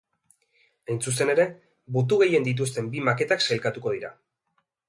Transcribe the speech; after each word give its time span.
Hain 0.89 1.01
zuzen 1.11 1.33
ere, 1.33 1.45
botu 1.97 2.19
gehien 2.23 2.49
dituzten 2.49 2.91
bi 2.97 3.07
maketak 3.11 3.47
sailkatuko 3.49 3.95
dira. 3.99 4.15